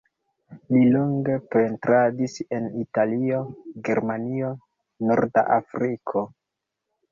[0.75, 3.43] Li longe pentradis en Italio,
[3.91, 4.51] Germanio,
[5.11, 6.27] Norda Afriko.